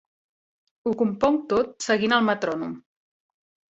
[0.85, 2.77] Ho componc tot seguint el metrònom.